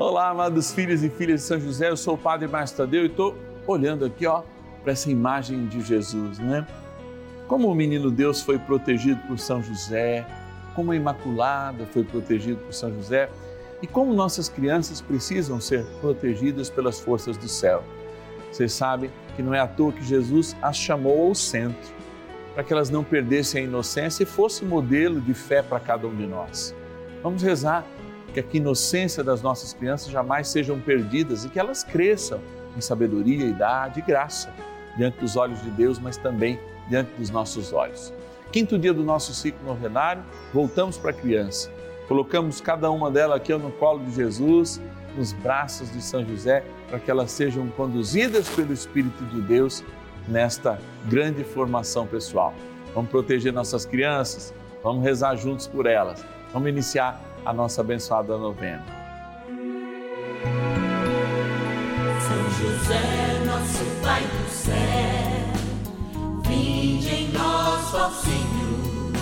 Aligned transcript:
Olá, 0.00 0.30
amados 0.30 0.72
filhos 0.72 1.04
e 1.04 1.10
filhas 1.10 1.42
de 1.42 1.46
São 1.46 1.60
José, 1.60 1.90
eu 1.90 1.96
sou 1.96 2.14
o 2.14 2.18
Padre 2.18 2.48
Márcio 2.48 2.74
Tadeu 2.74 3.02
e 3.02 3.06
estou 3.06 3.36
olhando 3.66 4.02
aqui, 4.02 4.26
ó, 4.26 4.42
para 4.82 4.92
essa 4.94 5.10
imagem 5.10 5.66
de 5.66 5.82
Jesus, 5.82 6.38
né? 6.38 6.66
Como 7.46 7.68
o 7.68 7.74
menino 7.74 8.10
Deus 8.10 8.40
foi 8.40 8.58
protegido 8.58 9.20
por 9.28 9.38
São 9.38 9.62
José, 9.62 10.26
como 10.74 10.92
a 10.92 10.96
Imaculada 10.96 11.84
foi 11.84 12.02
protegida 12.02 12.58
por 12.62 12.72
São 12.72 12.90
José 12.94 13.28
e 13.82 13.86
como 13.86 14.14
nossas 14.14 14.48
crianças 14.48 15.02
precisam 15.02 15.60
ser 15.60 15.84
protegidas 16.00 16.70
pelas 16.70 16.98
forças 16.98 17.36
do 17.36 17.46
céu. 17.46 17.84
Vocês 18.50 18.72
sabem 18.72 19.10
que 19.36 19.42
não 19.42 19.52
é 19.52 19.60
à 19.60 19.66
toa 19.66 19.92
que 19.92 20.02
Jesus 20.02 20.56
as 20.62 20.78
chamou 20.78 21.28
ao 21.28 21.34
centro, 21.34 21.92
para 22.54 22.64
que 22.64 22.72
elas 22.72 22.88
não 22.88 23.04
perdessem 23.04 23.64
a 23.64 23.64
inocência 23.66 24.22
e 24.22 24.26
fosse 24.26 24.64
modelo 24.64 25.20
de 25.20 25.34
fé 25.34 25.60
para 25.60 25.78
cada 25.78 26.06
um 26.06 26.16
de 26.16 26.26
nós. 26.26 26.74
Vamos 27.22 27.42
rezar 27.42 27.84
que 28.30 28.40
a 28.40 28.44
inocência 28.52 29.22
das 29.22 29.42
nossas 29.42 29.72
crianças 29.72 30.10
jamais 30.10 30.48
sejam 30.48 30.80
perdidas 30.80 31.44
e 31.44 31.48
que 31.48 31.58
elas 31.58 31.84
cresçam 31.84 32.40
em 32.76 32.80
sabedoria, 32.80 33.44
idade 33.44 34.00
e 34.00 34.02
graça 34.02 34.52
diante 34.96 35.18
dos 35.18 35.36
olhos 35.36 35.62
de 35.62 35.70
Deus, 35.70 35.98
mas 35.98 36.16
também 36.16 36.58
diante 36.88 37.10
dos 37.18 37.30
nossos 37.30 37.72
olhos. 37.72 38.12
Quinto 38.52 38.78
dia 38.78 38.92
do 38.92 39.04
nosso 39.04 39.32
ciclo 39.32 39.64
novenário, 39.64 40.22
voltamos 40.52 40.98
para 40.98 41.10
a 41.10 41.14
criança. 41.14 41.70
Colocamos 42.08 42.60
cada 42.60 42.90
uma 42.90 43.10
delas 43.10 43.36
aqui 43.36 43.54
no 43.54 43.70
colo 43.70 44.04
de 44.04 44.12
Jesus, 44.12 44.80
nos 45.16 45.32
braços 45.32 45.92
de 45.92 46.02
São 46.02 46.24
José, 46.26 46.64
para 46.88 46.98
que 46.98 47.10
elas 47.10 47.30
sejam 47.30 47.68
conduzidas 47.68 48.48
pelo 48.48 48.72
Espírito 48.72 49.24
de 49.26 49.40
Deus 49.40 49.84
nesta 50.26 50.80
grande 51.06 51.44
formação 51.44 52.06
pessoal. 52.06 52.52
Vamos 52.94 53.10
proteger 53.10 53.52
nossas 53.52 53.86
crianças, 53.86 54.52
vamos 54.82 55.04
rezar 55.04 55.36
juntos 55.36 55.68
por 55.68 55.86
elas. 55.86 56.24
Vamos 56.52 56.68
iniciar 56.68 57.20
a 57.44 57.52
nossa 57.52 57.80
abençoada 57.80 58.36
novena. 58.36 58.84
São 62.20 62.50
José, 62.58 63.44
nosso 63.46 63.84
Pai 64.02 64.22
do 64.22 64.50
céu, 64.50 64.74
vinde 66.46 67.08
em 67.08 67.32
nós, 67.32 67.94
ó 67.94 68.10
Senhor, 68.10 69.12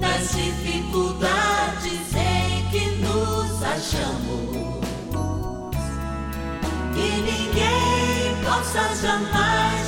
nas 0.00 0.30
dificuldades 0.32 2.14
em 2.14 2.68
que 2.70 2.90
nos 2.96 3.62
achamos. 3.62 4.78
Que 6.94 7.10
ninguém 7.22 8.44
possa 8.44 8.94
jamais 8.96 9.87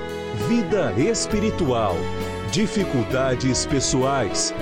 vida 0.35 0.93
espiritual, 0.93 1.95
dificuldades 2.51 3.65
pessoais, 3.65 4.53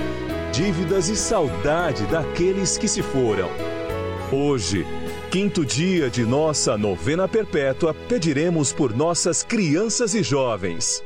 dívidas 0.52 1.08
e 1.08 1.16
saudade 1.16 2.04
daqueles 2.06 2.76
que 2.76 2.88
se 2.88 3.02
foram. 3.02 3.48
Hoje, 4.32 4.84
quinto 5.30 5.64
dia 5.64 6.10
de 6.10 6.24
nossa 6.24 6.76
novena 6.76 7.28
perpétua, 7.28 7.94
pediremos 7.94 8.72
por 8.72 8.94
nossas 8.94 9.42
crianças 9.44 10.14
e 10.14 10.22
jovens. 10.22 11.02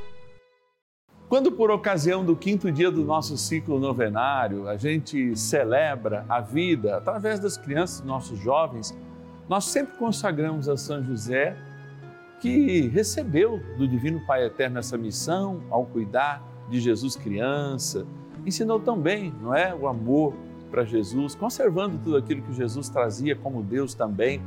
Quando, 1.29 1.53
por 1.53 1.71
ocasião 1.71 2.25
do 2.25 2.37
quinto 2.37 2.71
dia 2.71 2.91
do 2.91 3.05
nosso 3.05 3.37
ciclo 3.37 3.79
novenário, 3.79 4.69
a 4.69 4.77
gente 4.77 5.37
celebra 5.37 6.25
a 6.29 6.41
vida 6.41 6.97
através 6.97 7.39
das 7.39 7.57
crianças, 7.57 8.05
nossos 8.05 8.39
jovens, 8.39 8.97
nós 9.49 9.65
sempre 9.67 9.97
consagramos 9.99 10.69
a 10.69 10.77
São 10.77 11.03
José 11.03 11.57
que 12.45 12.89
recebeu 12.89 13.59
do 13.79 13.89
Divino 13.89 14.21
Pai 14.21 14.45
Eterno 14.45 14.79
essa 14.79 14.99
missão 14.99 15.63
ao 15.71 15.87
cuidar 15.87 16.47
de 16.69 16.79
Jesus 16.79 17.17
criança, 17.17 18.07
ensinou 18.45 18.79
também, 18.79 19.33
não 19.41 19.55
é, 19.55 19.75
o 19.75 19.89
amor 19.89 20.35
para 20.71 20.85
Jesus, 20.85 21.35
conservando 21.35 21.97
tudo 21.97 22.19
aquilo 22.19 22.43
que 22.43 22.53
Jesus 22.53 22.91
trazia 22.91 23.35
como 23.35 23.63
Deus 23.63 23.95
também 23.95 24.43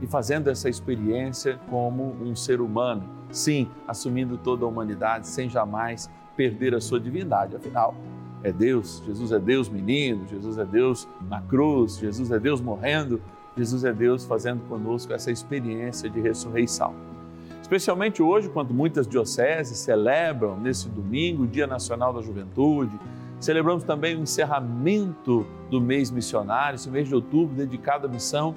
e 0.00 0.06
fazendo 0.06 0.48
essa 0.48 0.66
experiência 0.66 1.60
como 1.68 2.16
um 2.22 2.34
ser 2.34 2.58
humano, 2.58 3.06
sim, 3.30 3.68
assumindo 3.86 4.38
toda 4.38 4.64
a 4.64 4.68
humanidade 4.68 5.28
sem 5.28 5.50
jamais 5.50 6.08
perder 6.34 6.74
a 6.74 6.80
sua 6.80 6.98
divindade. 6.98 7.54
Afinal, 7.54 7.94
é 8.42 8.50
Deus, 8.50 9.02
Jesus 9.04 9.30
é 9.30 9.38
Deus 9.38 9.68
menino, 9.68 10.26
Jesus 10.26 10.56
é 10.56 10.64
Deus 10.64 11.06
na 11.28 11.42
cruz, 11.42 11.98
Jesus 11.98 12.30
é 12.30 12.38
Deus 12.38 12.62
morrendo, 12.62 13.20
Jesus 13.54 13.84
é 13.84 13.92
Deus 13.92 14.24
fazendo 14.24 14.66
conosco 14.70 15.12
essa 15.12 15.30
experiência 15.30 16.08
de 16.08 16.18
ressurreição 16.18 17.11
especialmente 17.72 18.22
hoje, 18.22 18.50
quando 18.50 18.74
muitas 18.74 19.06
dioceses 19.06 19.78
celebram 19.78 20.60
nesse 20.60 20.90
domingo 20.90 21.44
o 21.44 21.46
Dia 21.46 21.66
Nacional 21.66 22.12
da 22.12 22.20
Juventude. 22.20 22.92
Celebramos 23.40 23.82
também 23.82 24.14
o 24.14 24.20
encerramento 24.20 25.46
do 25.70 25.80
mês 25.80 26.10
missionário, 26.10 26.74
esse 26.74 26.90
mês 26.90 27.08
de 27.08 27.14
outubro 27.14 27.56
dedicado 27.56 28.06
à 28.06 28.10
missão. 28.10 28.54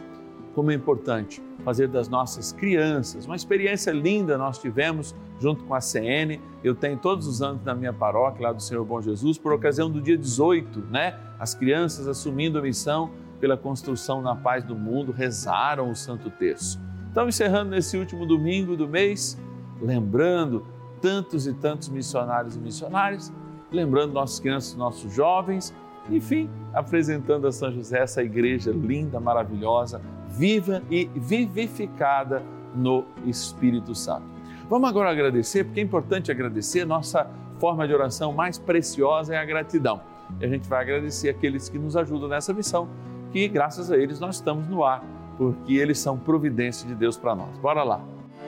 Como 0.54 0.70
é 0.70 0.74
importante 0.74 1.42
fazer 1.64 1.88
das 1.88 2.10
nossas 2.10 2.52
crianças 2.52 3.26
uma 3.26 3.38
experiência 3.38 3.92
linda 3.92 4.38
nós 4.38 4.58
tivemos 4.58 5.16
junto 5.40 5.64
com 5.64 5.74
a 5.74 5.80
CN. 5.80 6.42
Eu 6.62 6.76
tenho 6.76 6.98
todos 6.98 7.26
os 7.26 7.42
anos 7.42 7.64
na 7.64 7.74
minha 7.74 7.94
paróquia, 7.94 8.48
lá 8.48 8.52
do 8.52 8.62
Senhor 8.62 8.84
Bom 8.84 9.02
Jesus, 9.02 9.38
por 9.38 9.54
ocasião 9.54 9.90
do 9.90 10.02
dia 10.02 10.18
18, 10.18 10.88
né? 10.92 11.18
As 11.40 11.56
crianças 11.56 12.10
assumindo 12.10 12.60
a 12.60 12.62
missão 12.62 13.12
pela 13.40 13.56
construção 13.56 14.22
na 14.22 14.36
paz 14.36 14.66
do 14.66 14.76
mundo 14.76 15.14
rezaram 15.14 15.90
o 15.90 15.96
Santo 15.96 16.30
Terço. 16.30 16.84
Estamos 17.16 17.34
encerrando 17.34 17.70
nesse 17.72 17.96
último 17.96 18.26
domingo 18.26 18.76
do 18.76 18.90
mês, 18.90 19.38
lembrando 19.82 20.66
tantos 21.00 21.48
e 21.48 21.54
tantos 21.54 21.88
missionários 21.88 22.58
e 22.58 22.60
missionárias, 22.60 23.32
lembrando 23.72 24.12
nossas 24.12 24.38
crianças, 24.38 24.76
nossos 24.76 25.14
jovens, 25.14 25.74
enfim, 26.10 26.50
apresentando 26.74 27.48
a 27.48 27.54
São 27.54 27.72
José 27.72 28.00
essa 28.00 28.22
igreja 28.22 28.72
linda, 28.72 29.18
maravilhosa, 29.18 30.02
viva 30.28 30.84
e 30.92 31.06
vivificada 31.16 32.44
no 32.76 33.06
Espírito 33.26 33.96
Santo. 33.96 34.26
Vamos 34.70 34.90
agora 34.90 35.10
agradecer, 35.10 35.64
porque 35.64 35.80
é 35.80 35.84
importante 35.84 36.30
agradecer, 36.30 36.84
nossa 36.84 37.32
forma 37.60 37.88
de 37.88 37.94
oração 37.94 38.34
mais 38.34 38.58
preciosa 38.58 39.34
é 39.34 39.38
a 39.38 39.46
gratidão. 39.46 40.02
E 40.38 40.44
a 40.44 40.50
gente 40.50 40.68
vai 40.68 40.82
agradecer 40.82 41.30
aqueles 41.30 41.70
que 41.70 41.80
nos 41.80 41.96
ajudam 41.96 42.28
nessa 42.28 42.52
missão, 42.52 42.90
que 43.32 43.48
graças 43.48 43.90
a 43.90 43.96
eles 43.96 44.20
nós 44.20 44.36
estamos 44.36 44.68
no 44.68 44.84
ar 44.84 45.02
porque 45.38 45.74
eles 45.74 46.00
são 46.00 46.18
providência 46.18 46.88
de 46.88 46.96
Deus 46.96 47.18
para 47.18 47.36
nós. 47.36 47.58
Bora 47.58 47.84
lá. 47.84 48.02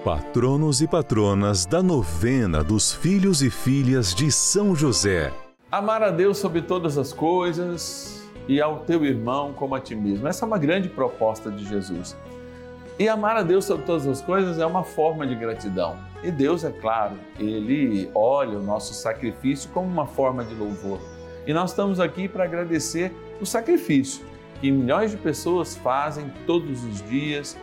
Patronos 0.03 0.81
e 0.81 0.87
patronas 0.87 1.65
da 1.65 1.83
novena 1.83 2.63
dos 2.63 2.93
filhos 2.93 3.41
e 3.41 3.49
filhas 3.49 4.13
de 4.13 4.31
São 4.31 4.75
José. 4.75 5.33
Amar 5.71 6.01
a 6.01 6.11
Deus 6.11 6.37
sobre 6.37 6.61
todas 6.61 6.97
as 6.97 7.11
coisas 7.11 8.25
e 8.47 8.61
ao 8.61 8.79
teu 8.79 9.03
irmão 9.03 9.53
como 9.53 9.75
a 9.75 9.79
ti 9.79 9.95
mesmo. 9.95 10.27
Essa 10.27 10.45
é 10.45 10.47
uma 10.47 10.57
grande 10.57 10.87
proposta 10.87 11.51
de 11.51 11.65
Jesus. 11.65 12.15
E 12.99 13.07
amar 13.07 13.37
a 13.37 13.43
Deus 13.43 13.65
sobre 13.65 13.85
todas 13.85 14.07
as 14.07 14.21
coisas 14.21 14.59
é 14.59 14.65
uma 14.65 14.83
forma 14.83 15.27
de 15.27 15.35
gratidão. 15.35 15.97
E 16.23 16.31
Deus, 16.31 16.63
é 16.63 16.71
claro, 16.71 17.15
ele 17.37 18.09
olha 18.15 18.57
o 18.57 18.63
nosso 18.63 18.93
sacrifício 18.93 19.69
como 19.71 19.87
uma 19.87 20.07
forma 20.07 20.43
de 20.43 20.55
louvor. 20.55 20.99
E 21.45 21.53
nós 21.53 21.71
estamos 21.71 21.99
aqui 21.99 22.27
para 22.27 22.45
agradecer 22.45 23.13
o 23.39 23.45
sacrifício 23.45 24.25
que 24.59 24.71
milhões 24.71 25.11
de 25.11 25.17
pessoas 25.17 25.75
fazem 25.75 26.31
todos 26.45 26.83
os 26.83 27.01
dias, 27.03 27.57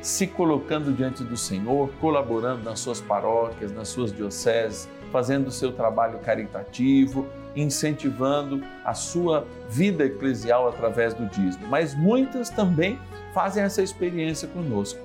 se 0.00 0.26
colocando 0.26 0.92
diante 0.92 1.24
do 1.24 1.36
Senhor, 1.36 1.88
colaborando 2.00 2.62
nas 2.62 2.80
suas 2.80 3.00
paróquias, 3.00 3.72
nas 3.72 3.88
suas 3.88 4.12
dioceses, 4.12 4.88
fazendo 5.10 5.46
o 5.46 5.50
seu 5.50 5.72
trabalho 5.72 6.18
caritativo, 6.18 7.26
incentivando 7.56 8.62
a 8.84 8.94
sua 8.94 9.46
vida 9.68 10.04
eclesial 10.04 10.68
através 10.68 11.14
do 11.14 11.26
dízimo. 11.26 11.66
Mas 11.68 11.94
muitas 11.94 12.50
também 12.50 12.98
fazem 13.32 13.62
essa 13.62 13.80
experiência 13.80 14.48
conosco, 14.48 15.00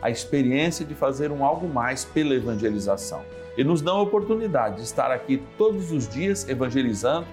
a 0.00 0.10
experiência 0.10 0.84
de 0.84 0.94
fazer 0.94 1.32
um 1.32 1.44
algo 1.44 1.66
mais 1.66 2.04
pela 2.04 2.34
evangelização. 2.34 3.22
E 3.56 3.64
nos 3.64 3.80
dão 3.80 3.96
a 3.96 4.02
oportunidade 4.02 4.76
de 4.76 4.82
estar 4.82 5.10
aqui 5.10 5.42
todos 5.56 5.90
os 5.90 6.08
dias 6.08 6.48
evangelizando, 6.48 7.26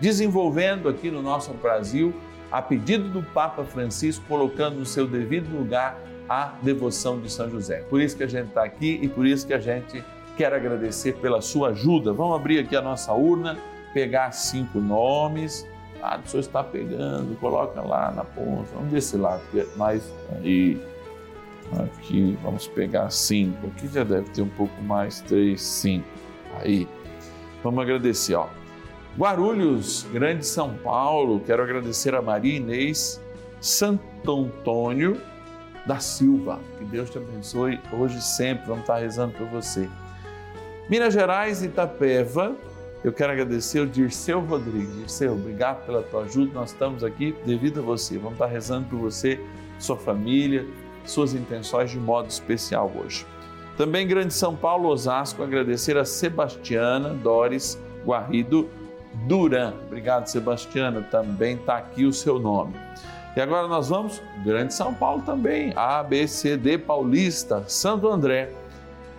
desenvolvendo 0.00 0.88
aqui 0.88 1.10
no 1.10 1.22
nosso 1.22 1.52
Brasil, 1.54 2.14
a 2.50 2.62
pedido 2.62 3.08
do 3.08 3.22
Papa 3.22 3.64
Francisco, 3.64 4.24
colocando 4.26 4.78
no 4.78 4.86
seu 4.86 5.06
devido 5.06 5.48
lugar 5.54 6.00
a 6.28 6.54
devoção 6.62 7.20
de 7.20 7.30
São 7.30 7.50
José. 7.50 7.84
Por 7.88 8.00
isso 8.00 8.16
que 8.16 8.22
a 8.22 8.26
gente 8.26 8.48
está 8.48 8.64
aqui 8.64 8.98
e 9.02 9.08
por 9.08 9.26
isso 9.26 9.46
que 9.46 9.54
a 9.54 9.58
gente 9.58 10.04
quer 10.36 10.52
agradecer 10.52 11.14
pela 11.16 11.40
sua 11.40 11.70
ajuda. 11.70 12.12
Vamos 12.12 12.36
abrir 12.36 12.58
aqui 12.58 12.76
a 12.76 12.82
nossa 12.82 13.12
urna, 13.12 13.58
pegar 13.92 14.32
cinco 14.32 14.78
nomes. 14.78 15.66
Ah, 16.02 16.20
o 16.24 16.28
senhor 16.28 16.40
está 16.40 16.62
pegando, 16.62 17.36
coloca 17.40 17.80
lá 17.80 18.12
na 18.12 18.24
ponta. 18.24 18.68
Vamos 18.74 18.92
desse 18.92 19.16
lado, 19.16 19.42
mais 19.76 20.12
aí. 20.36 20.80
Aqui, 21.78 22.38
vamos 22.42 22.66
pegar 22.68 23.10
cinco. 23.10 23.66
Aqui 23.66 23.88
já 23.88 24.04
deve 24.04 24.30
ter 24.30 24.40
um 24.40 24.48
pouco 24.48 24.80
mais, 24.82 25.20
três, 25.20 25.60
cinco. 25.60 26.06
Aí. 26.60 26.88
Vamos 27.62 27.82
agradecer, 27.82 28.34
ó. 28.36 28.46
Guarulhos, 29.18 30.06
Grande 30.12 30.46
São 30.46 30.74
Paulo, 30.74 31.40
quero 31.40 31.60
agradecer 31.60 32.14
a 32.14 32.22
Maria 32.22 32.56
Inês 32.56 33.20
Santo 33.60 34.00
Antônio 34.30 35.20
da 35.84 35.98
Silva. 35.98 36.60
Que 36.78 36.84
Deus 36.84 37.10
te 37.10 37.18
abençoe 37.18 37.80
hoje 37.92 38.18
e 38.18 38.22
sempre. 38.22 38.68
Vamos 38.68 38.82
estar 38.82 38.98
rezando 38.98 39.34
por 39.34 39.48
você. 39.48 39.90
Minas 40.88 41.12
Gerais, 41.12 41.64
Itapeva, 41.64 42.54
eu 43.02 43.12
quero 43.12 43.32
agradecer 43.32 43.80
o 43.80 43.88
Dirceu 43.88 44.38
Rodrigues. 44.38 44.94
Dirceu, 44.94 45.32
obrigado 45.32 45.84
pela 45.84 46.00
tua 46.00 46.22
ajuda. 46.22 46.52
Nós 46.54 46.70
estamos 46.70 47.02
aqui 47.02 47.34
devido 47.44 47.80
a 47.80 47.82
você. 47.82 48.18
Vamos 48.18 48.34
estar 48.34 48.46
rezando 48.46 48.86
por 48.86 49.00
você, 49.00 49.44
sua 49.80 49.96
família, 49.96 50.64
suas 51.04 51.34
intenções 51.34 51.90
de 51.90 51.98
modo 51.98 52.28
especial 52.28 52.92
hoje. 52.94 53.26
Também 53.76 54.06
Grande 54.06 54.32
São 54.32 54.54
Paulo, 54.54 54.88
Osasco, 54.88 55.42
agradecer 55.42 55.96
a 55.98 56.04
Sebastiana 56.04 57.14
Doris 57.14 57.76
Guarrido 58.04 58.70
Duran. 59.26 59.74
Obrigado, 59.86 60.26
Sebastiana. 60.26 61.02
Também 61.02 61.56
está 61.56 61.78
aqui 61.78 62.04
o 62.04 62.12
seu 62.12 62.38
nome. 62.38 62.74
E 63.36 63.40
agora 63.40 63.68
nós 63.68 63.88
vamos, 63.88 64.20
Grande 64.44 64.74
São 64.74 64.92
Paulo 64.92 65.22
também, 65.22 65.72
A, 65.76 66.02
B, 66.02 66.26
C, 66.26 66.56
D, 66.56 66.76
Paulista, 66.76 67.62
Santo 67.68 68.08
André. 68.08 68.50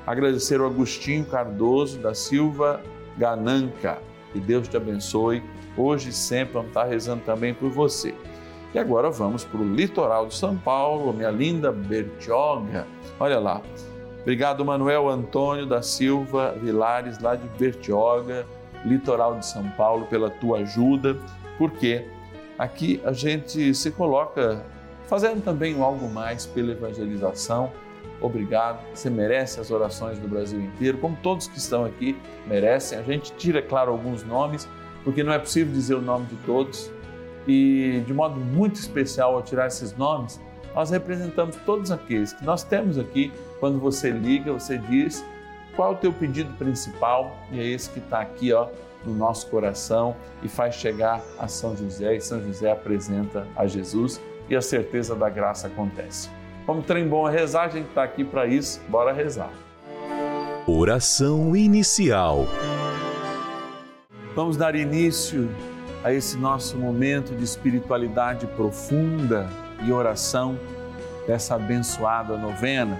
Agradecer 0.06 0.60
o 0.60 0.66
Agostinho 0.66 1.24
Cardoso 1.26 2.00
da 2.00 2.14
Silva 2.14 2.82
Gananca. 3.18 4.00
Que 4.34 4.40
Deus 4.40 4.68
te 4.68 4.76
abençoe. 4.76 5.44
Hoje 5.78 6.10
e 6.10 6.14
sempre 6.14 6.56
vamos 6.56 6.70
estar 6.70 6.84
rezando 6.84 7.24
também 7.24 7.54
por 7.54 7.70
você. 7.70 8.14
E 8.74 8.78
agora 8.78 9.10
vamos 9.10 9.44
para 9.44 9.60
o 9.60 9.64
litoral 9.64 10.28
de 10.28 10.36
São 10.36 10.58
Paulo, 10.58 11.14
minha 11.14 11.32
linda 11.32 11.72
Bertioga. 11.72 12.86
Olha 13.20 13.40
lá. 13.40 13.62
Obrigado, 14.22 14.64
Manuel 14.66 15.08
Antônio 15.10 15.66
da 15.66 15.82
Silva 15.82 16.54
Vilares, 16.62 17.20
lá 17.20 17.36
de 17.36 17.48
Bertioga, 17.58 18.46
litoral 18.86 19.38
de 19.38 19.46
São 19.46 19.68
Paulo, 19.72 20.06
pela 20.08 20.30
tua 20.30 20.60
ajuda, 20.60 21.18
porque 21.58 22.06
aqui 22.58 23.02
a 23.04 23.12
gente 23.12 23.74
se 23.74 23.92
coloca 23.92 24.64
fazendo 25.08 25.44
também 25.44 25.82
algo 25.82 26.10
mais 26.10 26.46
pela 26.46 26.72
evangelização. 26.72 27.72
Obrigado, 28.22 28.80
você 28.94 29.10
merece 29.10 29.60
as 29.60 29.72
orações 29.72 30.20
do 30.20 30.28
Brasil 30.28 30.60
inteiro, 30.60 30.98
como 30.98 31.18
todos 31.24 31.48
que 31.48 31.58
estão 31.58 31.86
aqui 31.86 32.18
merecem. 32.46 33.00
A 33.00 33.04
gente 33.04 33.32
tira, 33.34 33.62
claro, 33.62 33.92
alguns 33.92 34.24
nomes, 34.24 34.68
porque 35.04 35.24
não 35.24 35.32
é 35.32 35.40
possível 35.40 35.74
dizer 35.74 35.96
o 35.96 36.02
nome 36.02 36.26
de 36.26 36.36
todos 36.46 36.92
e 37.48 38.04
de 38.06 38.14
modo 38.14 38.40
muito 38.40 38.76
especial 38.76 39.36
ao 39.36 39.42
tirar 39.42 39.68
esses 39.68 39.96
nomes, 39.96 40.40
nós 40.76 40.92
representamos 40.92 41.56
todos 41.66 41.92
aqueles 41.92 42.34
que 42.34 42.46
nós 42.46 42.64
temos 42.64 42.98
aqui. 42.98 43.32
Quando 43.60 43.80
você 43.80 44.12
liga, 44.12 44.54
você 44.54 44.78
diz 44.78 45.26
qual 45.80 45.94
é 45.94 45.96
o 45.96 45.98
teu 45.98 46.12
pedido 46.12 46.54
principal 46.56 47.38
e 47.54 47.58
é 47.58 47.66
esse 47.66 47.90
que 47.90 48.00
está 48.00 48.20
aqui, 48.20 48.52
ó, 48.52 48.68
no 49.06 49.16
nosso 49.16 49.48
coração 49.48 50.14
e 50.44 50.50
faz 50.50 50.76
chegar 50.76 51.22
a 51.40 51.48
São 51.48 51.74
José 51.74 52.18
e 52.18 52.20
São 52.20 52.44
José 52.44 52.70
apresenta 52.70 53.48
a 53.56 53.66
Jesus 53.66 54.20
e 54.50 54.58
a 54.58 54.62
certeza 54.62 55.16
da 55.16 55.30
graça 55.30 55.68
acontece. 55.68 56.30
Como 56.66 56.82
trem 56.82 57.08
bom 57.08 57.26
a 57.26 57.30
rezar, 57.30 57.68
a 57.68 57.70
gente 57.70 57.88
está 57.88 58.04
aqui 58.04 58.26
para 58.26 58.46
isso, 58.46 58.82
bora 58.90 59.14
rezar. 59.14 59.54
Oração 60.68 61.56
inicial. 61.56 62.46
Vamos 64.36 64.58
dar 64.58 64.76
início 64.76 65.50
a 66.04 66.12
esse 66.12 66.36
nosso 66.36 66.76
momento 66.76 67.34
de 67.34 67.44
espiritualidade 67.46 68.46
profunda 68.48 69.50
e 69.82 69.94
oração 69.94 70.60
dessa 71.26 71.56
abençoada 71.56 72.36
novena, 72.36 73.00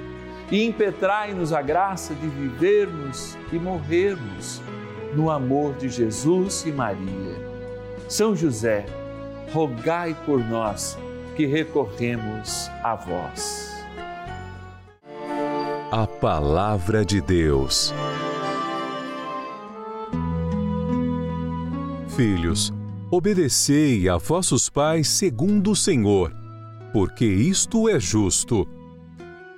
e 0.51 0.65
impetrai-nos 0.65 1.53
a 1.53 1.61
graça 1.61 2.13
de 2.13 2.27
vivermos 2.27 3.37
e 3.51 3.57
morrermos 3.57 4.61
no 5.15 5.29
amor 5.29 5.73
de 5.75 5.89
Jesus 5.89 6.65
e 6.65 6.71
Maria. 6.71 7.35
São 8.09 8.35
José, 8.35 8.85
rogai 9.53 10.15
por 10.25 10.39
nós 10.39 10.97
que 11.35 11.45
recorremos 11.45 12.69
a 12.83 12.95
vós. 12.95 13.71
A 15.91 16.05
Palavra 16.05 17.05
de 17.05 17.21
Deus. 17.21 17.93
Filhos, 22.15 22.73
obedecei 23.09 24.07
a 24.09 24.17
vossos 24.17 24.69
pais 24.69 25.07
segundo 25.07 25.71
o 25.71 25.75
Senhor 25.75 26.41
porque 26.91 27.25
isto 27.25 27.87
é 27.87 27.99
justo. 27.99 28.67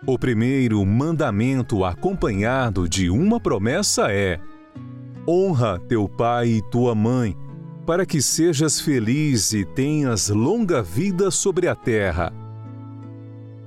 O 0.06 0.20
primeiro 0.20 0.86
mandamento 0.86 1.86
acompanhado 1.86 2.90
de 2.90 3.10
uma 3.10 3.40
promessa 3.40 4.12
é: 4.12 4.38
Honra 5.26 5.80
teu 5.80 6.10
pai 6.10 6.50
e 6.50 6.62
tua 6.62 6.94
mãe, 6.94 7.38
para 7.86 8.06
que 8.06 8.22
sejas 8.22 8.82
feliz 8.82 9.54
e 9.54 9.64
tenhas 9.64 10.28
longa 10.28 10.84
vida 10.84 11.32
sobre 11.32 11.70
a 11.70 11.76
terra. 11.76 12.34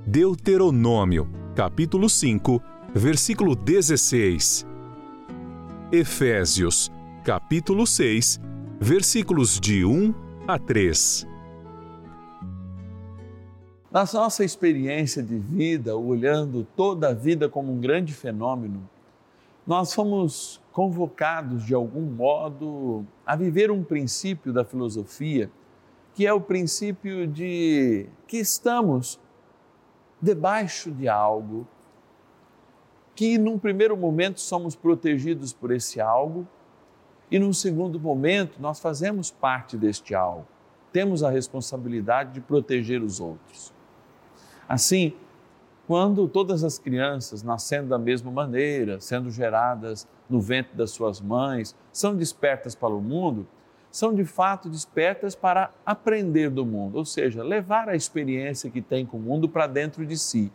Deuteronômio, 0.05 1.27
capítulo 1.55 2.07
5, 2.07 2.61
versículo 2.93 3.55
16. 3.55 4.63
Efésios, 5.91 6.91
capítulo 7.23 7.87
6, 7.87 8.39
versículos 8.79 9.59
de 9.59 9.83
1 9.83 10.13
a 10.47 10.59
3. 10.59 11.27
Na 13.97 14.05
nossa 14.13 14.45
experiência 14.45 15.23
de 15.23 15.39
vida, 15.39 15.97
olhando 15.97 16.63
toda 16.75 17.09
a 17.09 17.13
vida 17.15 17.49
como 17.49 17.73
um 17.73 17.79
grande 17.79 18.13
fenômeno, 18.13 18.87
nós 19.65 19.91
fomos 19.91 20.61
convocados 20.71 21.65
de 21.65 21.73
algum 21.73 22.03
modo 22.03 23.03
a 23.25 23.35
viver 23.35 23.71
um 23.71 23.83
princípio 23.83 24.53
da 24.53 24.63
filosofia, 24.63 25.49
que 26.13 26.27
é 26.27 26.31
o 26.31 26.39
princípio 26.39 27.25
de 27.25 28.05
que 28.27 28.37
estamos 28.37 29.19
debaixo 30.21 30.91
de 30.91 31.09
algo, 31.09 31.67
que 33.15 33.39
num 33.39 33.57
primeiro 33.57 33.97
momento 33.97 34.39
somos 34.39 34.75
protegidos 34.75 35.53
por 35.53 35.71
esse 35.71 35.99
algo 35.99 36.47
e 37.31 37.39
num 37.39 37.51
segundo 37.51 37.99
momento 37.99 38.61
nós 38.61 38.79
fazemos 38.79 39.31
parte 39.31 39.75
deste 39.75 40.13
algo. 40.13 40.45
Temos 40.93 41.23
a 41.23 41.31
responsabilidade 41.31 42.33
de 42.33 42.41
proteger 42.41 43.01
os 43.01 43.19
outros. 43.19 43.75
Assim, 44.67 45.13
quando 45.87 46.27
todas 46.27 46.63
as 46.63 46.77
crianças, 46.77 47.43
nascendo 47.43 47.89
da 47.89 47.97
mesma 47.97 48.29
maneira, 48.29 48.99
sendo 48.99 49.31
geradas 49.31 50.07
no 50.29 50.41
ventre 50.41 50.75
das 50.75 50.91
suas 50.91 51.21
mães, 51.21 51.75
são 51.93 52.15
despertas 52.15 52.75
para 52.75 52.93
o 52.93 53.01
mundo, 53.01 53.47
são 53.89 54.13
de 54.13 54.25
fato 54.25 54.69
despertas 54.69 55.33
para 55.33 55.71
aprender 55.85 56.49
do 56.49 56.65
mundo, 56.65 56.97
ou 56.97 57.05
seja, 57.05 57.41
levar 57.41 57.87
a 57.87 57.95
experiência 57.95 58.69
que 58.69 58.81
tem 58.81 59.05
com 59.05 59.17
o 59.17 59.21
mundo 59.21 59.47
para 59.47 59.65
dentro 59.65 60.05
de 60.05 60.17
si 60.17 60.51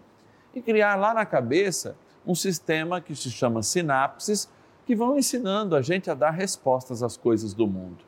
e 0.55 0.61
criar 0.61 0.97
lá 0.97 1.15
na 1.15 1.25
cabeça 1.25 1.97
um 2.27 2.35
sistema 2.35 3.01
que 3.01 3.17
se 3.17 3.31
chama 3.31 3.63
sinapses, 3.63 4.49
que 4.87 4.95
vão 4.95 5.19
ensinando 5.19 5.75
a 5.75 5.83
gente 5.83 6.11
a 6.11 6.15
dar 6.15 6.31
respostas 6.31 7.03
às 7.03 7.17
coisas 7.17 7.55
do 7.55 7.67
mundo. 7.67 8.05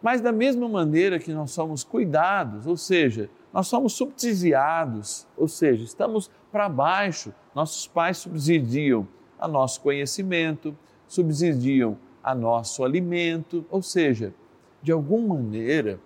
Mas 0.00 0.20
da 0.20 0.32
mesma 0.32 0.68
maneira 0.68 1.18
que 1.18 1.32
nós 1.32 1.50
somos 1.50 1.82
cuidados, 1.84 2.66
ou 2.66 2.76
seja, 2.76 3.28
nós 3.58 3.66
somos 3.66 3.94
subsidiados, 3.94 5.26
ou 5.36 5.48
seja, 5.48 5.82
estamos 5.82 6.30
para 6.52 6.68
baixo. 6.68 7.34
Nossos 7.52 7.88
pais 7.88 8.18
subsidiam 8.18 9.04
a 9.36 9.48
nosso 9.48 9.80
conhecimento, 9.80 10.78
subsidiam 11.08 11.98
a 12.22 12.36
nosso 12.36 12.84
alimento, 12.84 13.66
ou 13.68 13.82
seja, 13.82 14.32
de 14.80 14.92
alguma 14.92 15.34
maneira, 15.34 15.98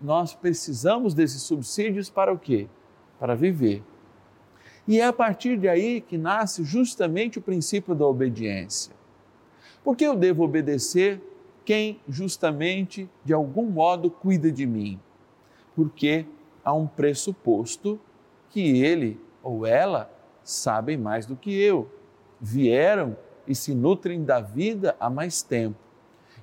nós 0.00 0.36
precisamos 0.36 1.12
desses 1.12 1.42
subsídios 1.42 2.08
para 2.08 2.32
o 2.32 2.38
quê? 2.38 2.68
Para 3.18 3.34
viver. 3.34 3.82
E 4.86 5.00
é 5.00 5.04
a 5.04 5.12
partir 5.12 5.58
de 5.58 5.68
aí 5.68 6.00
que 6.00 6.16
nasce 6.16 6.62
justamente 6.62 7.40
o 7.40 7.42
princípio 7.42 7.92
da 7.92 8.06
obediência. 8.06 8.94
Porque 9.82 10.04
eu 10.04 10.14
devo 10.14 10.44
obedecer 10.44 11.20
quem 11.64 12.00
justamente, 12.08 13.10
de 13.24 13.32
algum 13.32 13.66
modo, 13.66 14.12
cuida 14.12 14.52
de 14.52 14.64
mim? 14.64 15.00
Porque 15.74 16.24
há 16.64 16.72
um 16.72 16.86
pressuposto 16.86 17.98
que 18.50 18.82
ele 18.82 19.20
ou 19.42 19.66
ela 19.66 20.10
sabem 20.42 20.96
mais 20.96 21.26
do 21.26 21.36
que 21.36 21.52
eu, 21.52 21.90
vieram 22.40 23.16
e 23.46 23.54
se 23.54 23.74
nutrem 23.74 24.24
da 24.24 24.40
vida 24.40 24.96
há 24.98 25.08
mais 25.08 25.42
tempo. 25.42 25.78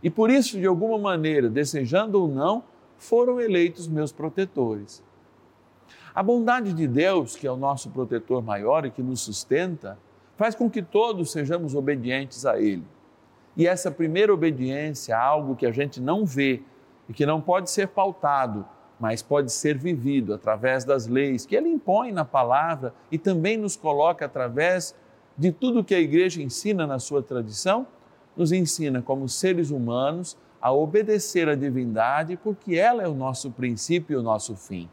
E 0.02 0.10
por 0.10 0.30
isso, 0.30 0.58
de 0.58 0.66
alguma 0.66 0.98
maneira, 0.98 1.50
desejando 1.50 2.22
ou 2.22 2.28
não, 2.28 2.64
foram 2.98 3.40
eleitos 3.40 3.88
meus 3.88 4.12
protetores. 4.12 5.04
A 6.14 6.24
bondade 6.24 6.74
de 6.74 6.88
Deus, 6.88 7.36
que 7.36 7.46
é 7.46 7.52
o 7.52 7.58
nosso 7.58 7.90
protetor 7.90 8.42
maior 8.44 8.86
e 8.86 8.92
que 8.92 9.04
nos 9.04 9.22
sustenta, 9.22 9.98
faz 10.36 10.56
com 10.56 10.70
que 10.70 10.82
todos 10.82 11.32
sejamos 11.32 11.76
obedientes 11.76 12.46
a 12.46 12.60
Ele. 12.60 12.86
E 13.56 13.68
essa 13.68 13.90
primeira 13.90 14.34
obediência 14.34 15.18
a 15.18 15.22
algo 15.22 15.56
que 15.56 15.66
a 15.66 15.72
gente 15.72 16.00
não 16.00 16.26
vê 16.26 16.62
e 17.10 17.14
que 17.14 17.26
não 17.26 17.42
pode 17.42 17.70
ser 17.72 17.88
pautado 17.88 18.66
mas 19.00 19.22
pode 19.22 19.52
ser 19.52 19.78
vivido 19.78 20.34
através 20.34 20.84
das 20.84 21.08
leis 21.08 21.46
que 21.46 21.56
ele 21.56 21.70
impõe 21.70 22.12
na 22.12 22.26
palavra 22.26 22.94
e 23.12 23.18
também 23.18 23.58
nos 23.58 23.76
coloca 23.76 24.26
através 24.26 24.96
de 25.38 25.52
tudo 25.52 25.84
que 25.84 25.94
a 25.94 26.00
igreja 26.00 26.42
ensina 26.42 26.88
na 26.88 26.98
sua 26.98 27.22
tradição, 27.22 27.86
nos 28.36 28.52
ensina 28.52 29.02
como 29.02 29.30
seres 29.30 29.70
humanos 29.70 30.38
a 30.60 30.72
obedecer 30.72 31.48
à 31.48 31.56
divindade, 31.56 32.38
porque 32.38 32.76
ela 32.76 33.04
é 33.04 33.08
o 33.08 33.14
nosso 33.14 33.52
princípio 33.52 34.16
e 34.16 34.18
o 34.18 34.24
nosso 34.24 34.56
fim. 34.56 34.90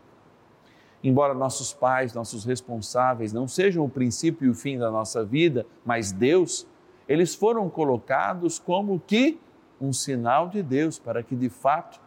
Embora 1.03 1.35
nossos 1.35 1.73
pais, 1.73 2.15
nossos 2.15 2.45
responsáveis 2.45 3.33
não 3.33 3.49
sejam 3.49 3.85
o 3.85 3.89
princípio 3.89 4.47
e 4.47 4.51
o 4.51 4.55
fim 4.55 4.79
da 4.79 4.91
nossa 4.91 5.25
vida, 5.25 5.67
mas 5.85 6.13
Deus, 6.13 6.67
eles 7.09 7.35
foram 7.35 7.69
colocados 7.69 8.59
como 8.59 9.01
que 9.01 9.39
um 9.81 9.93
sinal 9.93 10.49
de 10.49 10.63
Deus 10.63 10.99
para 10.99 11.23
que 11.23 11.35
de 11.35 11.49
fato 11.49 12.01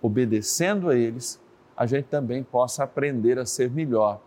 obedecendo 0.00 0.88
a 0.88 0.96
eles, 0.96 1.40
a 1.76 1.86
gente 1.86 2.06
também 2.06 2.42
possa 2.42 2.84
aprender 2.84 3.38
a 3.38 3.46
ser 3.46 3.70
melhor, 3.70 4.20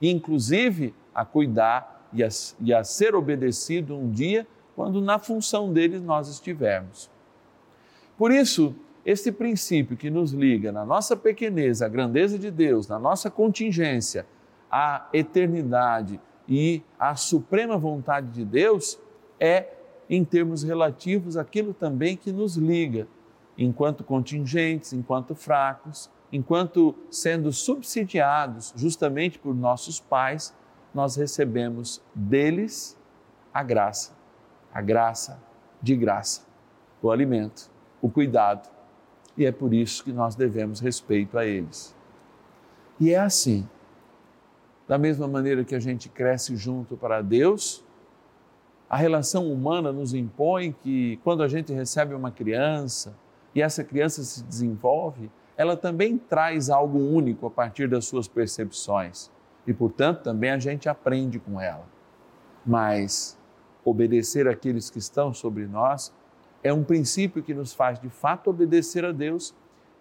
inclusive 0.00 0.94
a 1.14 1.24
cuidar 1.24 2.08
e 2.12 2.22
a, 2.22 2.28
e 2.60 2.74
a 2.74 2.82
ser 2.82 3.14
obedecido 3.14 3.96
um 3.96 4.10
dia 4.10 4.46
quando 4.74 5.00
na 5.00 5.18
função 5.18 5.72
deles 5.72 6.02
nós 6.02 6.28
estivermos. 6.28 7.10
Por 8.18 8.30
isso, 8.30 8.74
este 9.04 9.30
princípio 9.30 9.96
que 9.96 10.10
nos 10.10 10.32
liga 10.32 10.72
na 10.72 10.84
nossa 10.84 11.16
pequenez, 11.16 11.80
à 11.80 11.88
grandeza 11.88 12.38
de 12.38 12.50
Deus, 12.50 12.88
na 12.88 12.98
nossa 12.98 13.30
contingência, 13.30 14.26
à 14.70 15.08
eternidade 15.12 16.20
e 16.48 16.82
à 16.98 17.14
suprema 17.14 17.78
vontade 17.78 18.28
de 18.28 18.44
Deus, 18.44 18.98
é, 19.38 19.68
em 20.08 20.24
termos 20.24 20.62
relativos, 20.62 21.36
aquilo 21.36 21.72
também 21.72 22.16
que 22.16 22.32
nos 22.32 22.56
liga 22.56 23.06
enquanto 23.56 24.04
contingentes, 24.04 24.92
enquanto 24.92 25.34
fracos, 25.34 26.10
enquanto 26.32 26.94
sendo 27.10 27.52
subsidiados 27.52 28.72
justamente 28.76 29.38
por 29.38 29.54
nossos 29.54 30.00
pais, 30.00 30.54
nós 30.94 31.16
recebemos 31.16 32.02
deles 32.14 32.98
a 33.52 33.62
graça, 33.62 34.12
a 34.72 34.80
graça 34.80 35.40
de 35.80 35.94
graça, 35.96 36.42
o 37.02 37.10
alimento, 37.10 37.70
o 38.00 38.10
cuidado. 38.10 38.68
E 39.36 39.44
é 39.44 39.52
por 39.52 39.72
isso 39.74 40.02
que 40.02 40.12
nós 40.12 40.34
devemos 40.34 40.80
respeito 40.80 41.38
a 41.38 41.44
eles. 41.44 41.94
E 42.98 43.12
é 43.12 43.18
assim, 43.18 43.68
da 44.88 44.96
mesma 44.96 45.28
maneira 45.28 45.64
que 45.64 45.74
a 45.74 45.80
gente 45.80 46.08
cresce 46.08 46.56
junto 46.56 46.96
para 46.96 47.20
Deus, 47.20 47.84
a 48.88 48.96
relação 48.96 49.50
humana 49.52 49.92
nos 49.92 50.14
impõe 50.14 50.72
que 50.72 51.18
quando 51.24 51.42
a 51.42 51.48
gente 51.48 51.72
recebe 51.72 52.14
uma 52.14 52.30
criança, 52.30 53.16
e 53.56 53.62
essa 53.62 53.82
criança 53.82 54.22
se 54.22 54.44
desenvolve, 54.44 55.30
ela 55.56 55.78
também 55.78 56.18
traz 56.18 56.68
algo 56.68 56.98
único 56.98 57.46
a 57.46 57.50
partir 57.50 57.88
das 57.88 58.04
suas 58.04 58.28
percepções 58.28 59.30
e, 59.66 59.72
portanto, 59.72 60.22
também 60.22 60.50
a 60.50 60.58
gente 60.58 60.90
aprende 60.90 61.38
com 61.38 61.58
ela. 61.58 61.86
Mas 62.66 63.38
obedecer 63.82 64.46
àqueles 64.46 64.90
que 64.90 64.98
estão 64.98 65.32
sobre 65.32 65.66
nós 65.66 66.12
é 66.62 66.70
um 66.70 66.84
princípio 66.84 67.42
que 67.42 67.54
nos 67.54 67.72
faz 67.72 67.98
de 67.98 68.10
fato 68.10 68.50
obedecer 68.50 69.06
a 69.06 69.10
Deus 69.10 69.54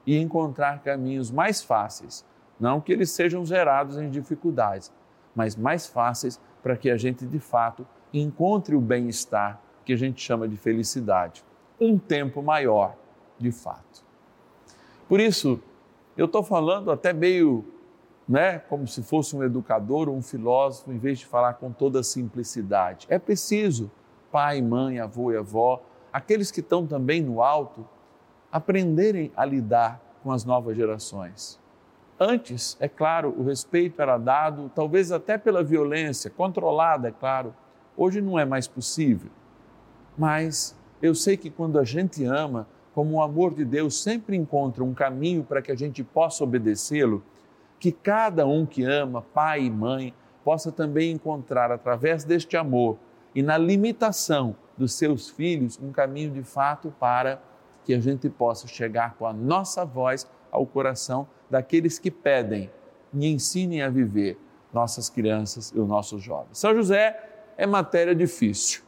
e 0.05 0.17
encontrar 0.17 0.83
caminhos 0.83 1.31
mais 1.31 1.63
fáceis, 1.63 2.25
não 2.59 2.81
que 2.81 2.91
eles 2.91 3.11
sejam 3.11 3.45
gerados 3.45 3.97
em 3.97 4.09
dificuldades, 4.09 4.91
mas 5.33 5.55
mais 5.55 5.87
fáceis 5.87 6.41
para 6.61 6.75
que 6.75 6.89
a 6.89 6.97
gente 6.97 7.25
de 7.25 7.39
fato 7.39 7.87
encontre 8.13 8.75
o 8.75 8.81
bem-estar 8.81 9.61
que 9.85 9.93
a 9.93 9.97
gente 9.97 10.21
chama 10.21 10.45
de 10.45 10.57
felicidade. 10.57 11.41
Um 11.79 11.97
tempo 11.97 12.43
maior 12.43 12.97
de 13.37 13.51
fato. 13.51 14.03
Por 15.07 15.19
isso, 15.19 15.59
eu 16.17 16.25
estou 16.25 16.43
falando 16.43 16.91
até 16.91 17.13
meio, 17.13 17.65
né, 18.27 18.59
como 18.59 18.87
se 18.87 19.03
fosse 19.03 19.35
um 19.35 19.43
educador 19.43 20.09
ou 20.09 20.15
um 20.15 20.21
filósofo, 20.21 20.91
em 20.91 20.97
vez 20.97 21.19
de 21.19 21.25
falar 21.25 21.55
com 21.55 21.71
toda 21.71 22.01
simplicidade. 22.01 23.05
É 23.09 23.19
preciso, 23.19 23.91
pai, 24.31 24.61
mãe, 24.61 24.99
avô 24.99 25.31
e 25.31 25.37
avó, 25.37 25.81
aqueles 26.11 26.51
que 26.51 26.61
estão 26.61 26.87
também 26.87 27.21
no 27.21 27.41
alto, 27.41 27.87
aprenderem 28.51 29.31
a 29.35 29.43
lidar 29.43 30.01
com 30.23 30.31
as 30.31 30.45
novas 30.45 30.75
gerações. 30.75 31.59
Antes, 32.17 32.77
é 32.79 32.87
claro, 32.87 33.35
o 33.37 33.43
respeito 33.43 34.01
era 34.01 34.17
dado, 34.17 34.71
talvez 34.73 35.11
até 35.11 35.37
pela 35.37 35.61
violência, 35.61 36.31
controlada, 36.31 37.09
é 37.09 37.11
claro. 37.11 37.53
Hoje 37.97 38.21
não 38.21 38.39
é 38.39 38.45
mais 38.45 38.67
possível. 38.67 39.29
Mas 40.17 40.73
eu 41.01 41.13
sei 41.13 41.35
que 41.35 41.49
quando 41.49 41.77
a 41.77 41.83
gente 41.83 42.23
ama, 42.23 42.65
como 42.95 43.17
o 43.17 43.21
amor 43.21 43.53
de 43.53 43.65
Deus 43.65 44.01
sempre 44.01 44.37
encontra 44.37 44.81
um 44.81 44.93
caminho 44.93 45.43
para 45.43 45.61
que 45.61 45.69
a 45.69 45.75
gente 45.75 46.01
possa 46.01 46.45
obedecê-lo, 46.45 47.21
que 47.77 47.91
cada 47.91 48.47
um 48.47 48.65
que 48.65 48.85
ama, 48.85 49.21
pai 49.21 49.65
e 49.65 49.69
mãe, 49.69 50.13
possa 50.45 50.71
também 50.71 51.11
encontrar 51.11 51.73
através 51.73 52.23
deste 52.23 52.55
amor 52.55 52.97
e 53.35 53.43
na 53.43 53.57
limitação 53.57 54.55
dos 54.77 54.93
seus 54.93 55.29
filhos 55.29 55.77
um 55.77 55.91
caminho 55.91 56.31
de 56.31 56.41
fato 56.41 56.89
para 56.97 57.41
que 57.83 57.93
a 57.93 57.99
gente 57.99 58.29
possa 58.29 58.65
chegar 58.65 59.15
com 59.15 59.25
a 59.27 59.33
nossa 59.33 59.83
voz 59.83 60.25
ao 60.49 60.65
coração 60.65 61.27
daqueles 61.49 61.99
que 61.99 62.09
pedem 62.09 62.71
e 63.13 63.27
ensinem 63.27 63.81
a 63.81 63.89
viver 63.89 64.39
nossas 64.71 65.09
crianças 65.09 65.69
e 65.75 65.79
os 65.79 65.87
nossos 65.87 66.23
jovens. 66.23 66.57
São 66.57 66.73
José 66.73 67.43
é 67.57 67.67
matéria 67.67 68.15
difícil, 68.15 68.83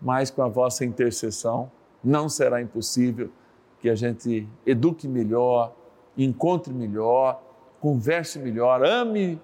mas 0.00 0.30
com 0.30 0.40
a 0.40 0.48
vossa 0.48 0.84
intercessão 0.84 1.68
não 2.04 2.28
será 2.28 2.60
impossível 2.60 3.30
que 3.80 3.88
a 3.88 3.94
gente 3.94 4.48
eduque 4.66 5.08
melhor, 5.08 5.74
encontre 6.16 6.72
melhor, 6.72 7.42
converse 7.80 8.38
melhor, 8.38 8.84
ame 8.84 9.40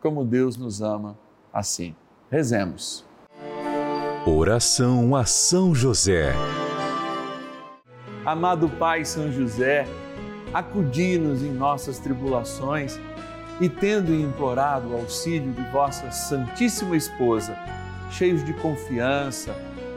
como 0.00 0.24
Deus 0.24 0.56
nos 0.56 0.82
ama 0.82 1.16
assim. 1.52 1.94
Rezemos. 2.30 3.04
Oração 4.26 5.14
a 5.14 5.24
São 5.24 5.74
José. 5.74 6.32
Amado 8.24 8.68
Pai 8.68 9.04
São 9.04 9.32
José, 9.32 9.84
acudi-nos 10.54 11.42
em 11.42 11.50
nossas 11.50 11.98
tribulações 11.98 12.98
e, 13.60 13.68
tendo 13.68 14.14
implorado 14.14 14.88
o 14.88 14.94
auxílio 14.94 15.52
de 15.52 15.62
vossa 15.70 16.10
Santíssima 16.10 16.96
Esposa, 16.96 17.56
cheios 18.10 18.44
de 18.44 18.52
confiança, 18.54 19.54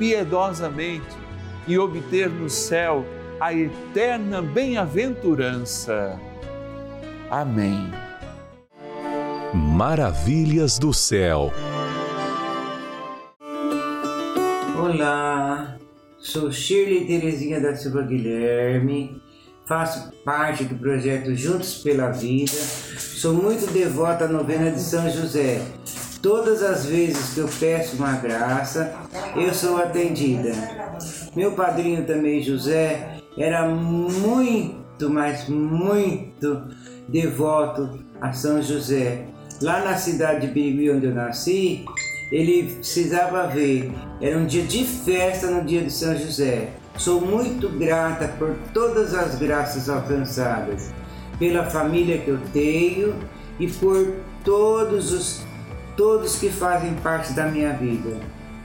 piedosamente 0.00 1.14
e 1.68 1.78
obter 1.78 2.30
no 2.30 2.48
céu 2.48 3.04
a 3.38 3.52
eterna 3.52 4.40
bem-aventurança. 4.40 6.18
Amém. 7.30 7.92
Maravilhas 9.52 10.78
do 10.78 10.94
céu. 10.94 11.52
Olá, 14.78 15.76
sou 16.18 16.50
Shirley 16.50 17.06
Terezinha 17.06 17.60
da 17.60 17.76
Silva 17.76 18.00
Guilherme, 18.00 19.20
faço 19.68 20.10
parte 20.24 20.64
do 20.64 20.76
projeto 20.76 21.34
Juntos 21.34 21.74
pela 21.74 22.10
Vida, 22.10 22.52
sou 22.52 23.34
muito 23.34 23.70
devota 23.70 24.24
à 24.24 24.28
novena 24.28 24.70
de 24.70 24.80
São 24.80 25.10
José. 25.10 25.60
Todas 26.22 26.62
as 26.62 26.84
vezes 26.84 27.32
que 27.32 27.40
eu 27.40 27.48
peço 27.48 27.96
uma 27.96 28.12
graça, 28.12 28.94
eu 29.34 29.54
sou 29.54 29.78
atendida. 29.78 30.52
Meu 31.34 31.52
padrinho 31.52 32.04
também, 32.04 32.42
José, 32.42 33.16
era 33.38 33.66
muito, 33.66 35.08
mas 35.08 35.48
muito 35.48 36.62
devoto 37.08 37.98
a 38.20 38.32
São 38.32 38.60
José. 38.60 39.24
Lá 39.62 39.82
na 39.82 39.96
cidade 39.96 40.46
de 40.46 40.52
Birigui, 40.52 40.90
onde 40.90 41.06
eu 41.06 41.14
nasci, 41.14 41.86
ele 42.30 42.74
precisava 42.74 43.46
ver. 43.46 43.90
Era 44.20 44.36
um 44.36 44.44
dia 44.44 44.64
de 44.64 44.84
festa 44.84 45.46
no 45.46 45.64
dia 45.64 45.82
de 45.82 45.90
São 45.90 46.14
José. 46.16 46.68
Sou 46.98 47.22
muito 47.22 47.66
grata 47.70 48.28
por 48.38 48.54
todas 48.74 49.14
as 49.14 49.36
graças 49.36 49.88
alcançadas, 49.88 50.90
pela 51.38 51.64
família 51.70 52.18
que 52.18 52.28
eu 52.28 52.38
tenho 52.52 53.14
e 53.58 53.66
por 53.68 54.16
todos 54.44 55.12
os 55.12 55.49
todos 55.96 56.36
que 56.36 56.50
fazem 56.50 56.94
parte 56.94 57.32
da 57.32 57.46
minha 57.46 57.72
vida. 57.72 58.18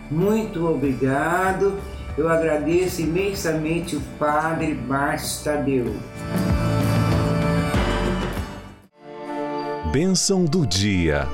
Muito 0.10 0.68
obrigado. 0.68 1.80
Eu 2.18 2.30
agradeço 2.30 3.02
imensamente 3.02 3.96
o 3.96 4.02
Padre 4.18 4.74
Márcio 4.74 5.44
Tadeu. 5.44 5.96
Bênção 9.92 10.46
do 10.46 10.66
dia. 10.66 11.28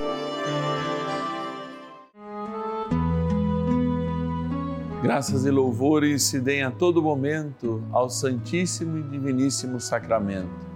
Graças 5.03 5.45
e 5.45 5.51
louvores 5.51 6.23
se 6.23 6.39
deem 6.39 6.63
a 6.63 6.71
todo 6.71 7.01
momento 7.01 7.83
ao 7.91 8.09
Santíssimo 8.09 8.97
e 8.99 9.03
Diviníssimo 9.03 9.79
Sacramento. 9.79 10.70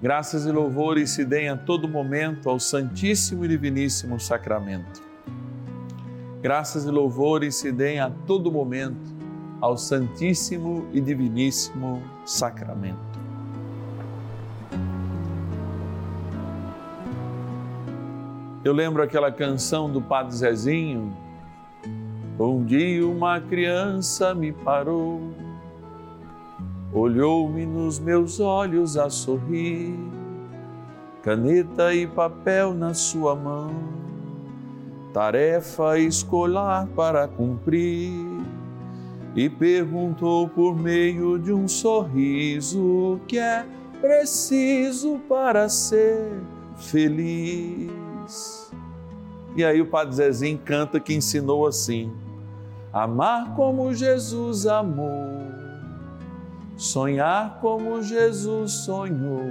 Graças 0.00 0.44
e 0.44 0.52
louvores 0.52 1.10
se 1.10 1.24
deem 1.24 1.48
a 1.48 1.56
todo 1.56 1.88
momento 1.88 2.50
ao 2.50 2.60
Santíssimo 2.60 3.46
e 3.46 3.48
Diviníssimo 3.48 4.20
Sacramento. 4.20 5.02
Graças 6.42 6.84
e 6.84 6.90
louvores 6.90 7.54
se 7.56 7.72
deem 7.72 7.98
a 7.98 8.10
todo 8.10 8.52
momento 8.52 9.16
ao 9.58 9.78
Santíssimo 9.78 10.86
e 10.92 11.00
Diviníssimo 11.00 12.02
Sacramento. 12.26 13.18
Eu 18.62 18.74
lembro 18.74 19.02
aquela 19.02 19.32
canção 19.32 19.90
do 19.90 20.02
Padre 20.02 20.36
Zezinho. 20.36 21.16
Um 22.38 22.64
dia 22.64 23.06
uma 23.06 23.40
criança 23.40 24.34
me 24.34 24.52
parou, 24.52 25.32
olhou-me 26.92 27.66
nos 27.66 27.98
meus 27.98 28.40
olhos 28.40 28.96
a 28.96 29.10
sorrir, 29.10 29.94
caneta 31.22 31.94
e 31.94 32.06
papel 32.06 32.72
na 32.72 32.94
sua 32.94 33.34
mão, 33.34 33.72
tarefa 35.12 35.98
escolar 35.98 36.86
para 36.94 37.26
cumprir, 37.26 38.12
e 39.34 39.50
perguntou 39.50 40.48
por 40.48 40.74
meio 40.74 41.38
de 41.38 41.52
um 41.52 41.68
sorriso 41.68 42.80
o 42.80 43.20
que 43.26 43.38
é 43.38 43.66
preciso 44.00 45.18
para 45.28 45.68
ser 45.68 46.40
feliz. 46.76 48.72
E 49.54 49.64
aí 49.64 49.80
o 49.80 49.86
Padre 49.86 50.16
Zezinho 50.16 50.58
canta 50.58 51.00
que 51.00 51.14
ensinou 51.14 51.66
assim: 51.66 52.12
amar 52.92 53.54
como 53.54 53.92
Jesus 53.92 54.66
amou, 54.66 55.65
sonhar 56.76 57.58
como 57.60 58.02
Jesus 58.02 58.72
sonhou, 58.72 59.50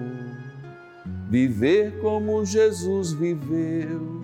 viver 1.30 2.00
como 2.00 2.46
Jesus 2.46 3.12
viveu, 3.12 4.24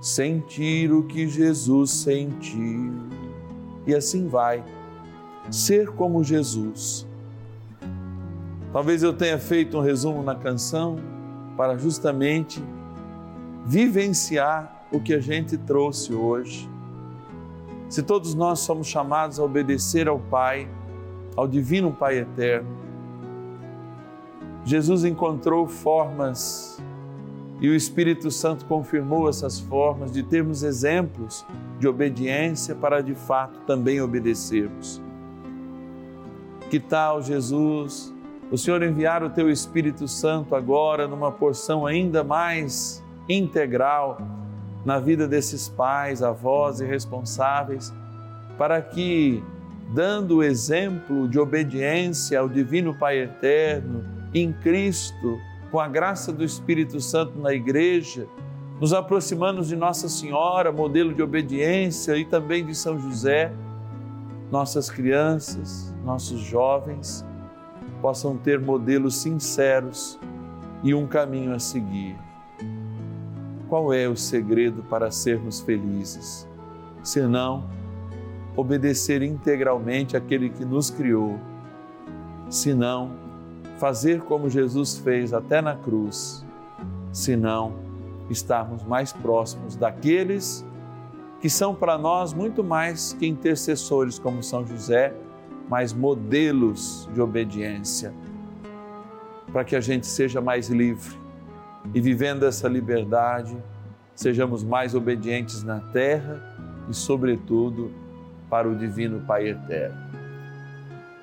sentir 0.00 0.92
o 0.92 1.04
que 1.04 1.26
Jesus 1.26 1.90
sentiu. 1.90 2.92
E 3.86 3.94
assim 3.94 4.28
vai, 4.28 4.62
ser 5.50 5.88
como 5.90 6.22
Jesus. 6.22 7.06
Talvez 8.72 9.02
eu 9.02 9.12
tenha 9.12 9.38
feito 9.38 9.78
um 9.78 9.80
resumo 9.80 10.22
na 10.22 10.34
canção 10.34 10.96
para 11.56 11.76
justamente 11.76 12.62
vivenciar 13.66 14.86
o 14.92 15.00
que 15.00 15.14
a 15.14 15.20
gente 15.20 15.56
trouxe 15.56 16.12
hoje. 16.12 16.68
Se 17.88 18.02
todos 18.02 18.34
nós 18.34 18.60
somos 18.60 18.86
chamados 18.86 19.40
a 19.40 19.42
obedecer 19.42 20.06
ao 20.06 20.18
Pai, 20.18 20.68
ao 21.40 21.48
Divino 21.48 21.90
Pai 21.90 22.18
Eterno. 22.18 22.68
Jesus 24.62 25.04
encontrou 25.04 25.66
formas 25.66 26.78
e 27.62 27.68
o 27.70 27.74
Espírito 27.74 28.30
Santo 28.30 28.66
confirmou 28.66 29.26
essas 29.26 29.58
formas 29.58 30.12
de 30.12 30.22
termos 30.22 30.62
exemplos 30.62 31.46
de 31.78 31.88
obediência 31.88 32.74
para 32.74 33.02
de 33.02 33.14
fato 33.14 33.58
também 33.60 34.02
obedecermos. 34.02 35.00
Que 36.68 36.78
tal, 36.78 37.22
Jesus, 37.22 38.14
o 38.50 38.58
Senhor 38.58 38.82
enviar 38.82 39.22
o 39.24 39.30
teu 39.30 39.50
Espírito 39.50 40.06
Santo 40.06 40.54
agora 40.54 41.08
numa 41.08 41.32
porção 41.32 41.86
ainda 41.86 42.22
mais 42.22 43.02
integral 43.26 44.18
na 44.84 44.98
vida 44.98 45.26
desses 45.26 45.70
pais, 45.70 46.22
avós 46.22 46.80
e 46.80 46.84
responsáveis, 46.84 47.94
para 48.58 48.82
que, 48.82 49.42
dando 49.92 50.36
o 50.36 50.42
exemplo 50.42 51.28
de 51.28 51.38
obediência 51.38 52.38
ao 52.38 52.48
Divino 52.48 52.94
Pai 52.94 53.18
Eterno, 53.18 54.04
em 54.32 54.52
Cristo, 54.52 55.38
com 55.70 55.80
a 55.80 55.88
graça 55.88 56.32
do 56.32 56.44
Espírito 56.44 57.00
Santo 57.00 57.38
na 57.38 57.52
igreja, 57.52 58.26
nos 58.80 58.92
aproximando 58.92 59.62
de 59.62 59.76
Nossa 59.76 60.08
Senhora, 60.08 60.72
modelo 60.72 61.12
de 61.12 61.22
obediência, 61.22 62.16
e 62.16 62.24
também 62.24 62.64
de 62.64 62.74
São 62.74 62.98
José, 62.98 63.52
nossas 64.50 64.88
crianças, 64.88 65.94
nossos 66.04 66.40
jovens 66.40 67.24
possam 68.00 68.36
ter 68.36 68.58
modelos 68.58 69.16
sinceros 69.16 70.18
e 70.82 70.94
um 70.94 71.06
caminho 71.06 71.54
a 71.54 71.58
seguir. 71.58 72.16
Qual 73.68 73.92
é 73.92 74.08
o 74.08 74.16
segredo 74.16 74.82
para 74.84 75.10
sermos 75.10 75.60
felizes? 75.60 76.48
Senão, 77.02 77.68
obedecer 78.56 79.22
integralmente 79.22 80.16
aquele 80.16 80.50
que 80.50 80.64
nos 80.64 80.90
criou. 80.90 81.38
Senão, 82.48 83.12
fazer 83.78 84.22
como 84.22 84.50
Jesus 84.50 84.98
fez 84.98 85.32
até 85.32 85.60
na 85.62 85.74
cruz. 85.74 86.44
Senão, 87.12 87.74
estarmos 88.28 88.82
mais 88.84 89.12
próximos 89.12 89.76
daqueles 89.76 90.64
que 91.40 91.48
são 91.48 91.74
para 91.74 91.96
nós 91.96 92.34
muito 92.34 92.62
mais 92.62 93.14
que 93.14 93.26
intercessores, 93.26 94.18
como 94.18 94.42
São 94.42 94.66
José, 94.66 95.14
mas 95.68 95.92
modelos 95.92 97.08
de 97.14 97.20
obediência, 97.20 98.12
para 99.50 99.64
que 99.64 99.74
a 99.74 99.80
gente 99.80 100.06
seja 100.06 100.40
mais 100.40 100.68
livre 100.68 101.16
e, 101.94 102.00
vivendo 102.00 102.44
essa 102.44 102.68
liberdade, 102.68 103.56
sejamos 104.14 104.62
mais 104.62 104.94
obedientes 104.94 105.62
na 105.62 105.80
terra 105.80 106.42
e, 106.90 106.94
sobretudo, 106.94 107.90
para 108.50 108.68
o 108.68 108.74
Divino 108.74 109.20
Pai 109.20 109.48
Eterno. 109.48 110.10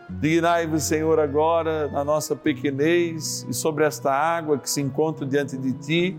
Dignai-vos, 0.09 0.83
Senhor, 0.83 1.19
agora 1.19 1.89
na 1.89 2.03
nossa 2.03 2.35
pequenez 2.35 3.45
e 3.47 3.53
sobre 3.53 3.83
esta 3.83 4.11
água 4.11 4.57
que 4.57 4.69
se 4.69 4.81
encontra 4.81 5.25
diante 5.25 5.57
de 5.57 5.73
Ti, 5.73 6.17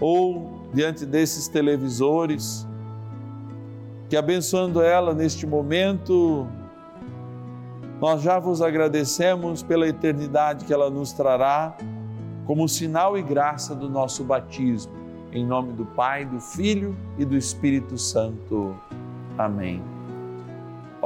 ou 0.00 0.68
diante 0.72 1.06
desses 1.06 1.48
televisores, 1.48 2.66
que 4.08 4.16
abençoando 4.16 4.82
ela 4.82 5.14
neste 5.14 5.46
momento, 5.46 6.46
nós 8.00 8.20
já 8.20 8.38
vos 8.38 8.60
agradecemos 8.60 9.62
pela 9.62 9.88
eternidade 9.88 10.66
que 10.66 10.72
ela 10.72 10.90
nos 10.90 11.12
trará, 11.12 11.76
como 12.44 12.68
sinal 12.68 13.16
e 13.16 13.22
graça 13.22 13.74
do 13.74 13.88
nosso 13.88 14.22
batismo. 14.24 14.92
Em 15.32 15.44
nome 15.44 15.72
do 15.72 15.86
Pai, 15.86 16.26
do 16.26 16.38
Filho 16.38 16.94
e 17.18 17.24
do 17.24 17.36
Espírito 17.36 17.96
Santo. 17.96 18.76
Amém. 19.38 19.93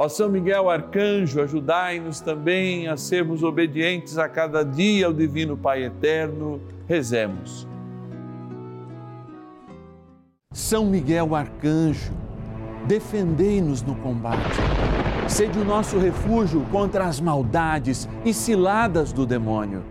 Ó 0.01 0.07
São 0.07 0.29
Miguel 0.29 0.69
Arcanjo, 0.69 1.41
ajudai-nos 1.41 2.21
também 2.21 2.87
a 2.87 2.95
sermos 2.95 3.43
obedientes 3.43 4.17
a 4.17 4.29
cada 4.29 4.63
dia 4.63 5.07
ao 5.07 5.11
Divino 5.11 5.57
Pai 5.57 5.83
Eterno. 5.83 6.61
Rezemos. 6.87 7.67
São 10.53 10.85
Miguel 10.85 11.35
Arcanjo, 11.35 12.13
defendei-nos 12.87 13.81
no 13.81 13.93
combate. 13.95 14.55
Sede 15.27 15.59
o 15.59 15.65
nosso 15.65 15.99
refúgio 15.99 16.65
contra 16.71 17.03
as 17.03 17.19
maldades 17.19 18.07
e 18.23 18.33
ciladas 18.33 19.11
do 19.11 19.25
demônio. 19.25 19.83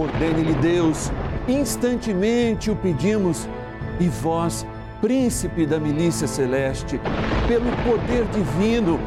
Ordene-lhe 0.00 0.54
Deus, 0.54 1.12
instantemente 1.46 2.70
o 2.70 2.76
pedimos, 2.76 3.46
e 4.00 4.08
vós, 4.08 4.66
príncipe 5.02 5.66
da 5.66 5.78
milícia 5.78 6.26
celeste, 6.26 6.98
pelo 7.46 7.70
poder 7.84 8.24
divino, 8.28 8.98